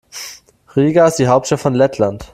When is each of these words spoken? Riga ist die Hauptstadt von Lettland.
Riga 0.75 1.05
ist 1.05 1.17
die 1.17 1.27
Hauptstadt 1.27 1.59
von 1.59 1.75
Lettland. 1.75 2.27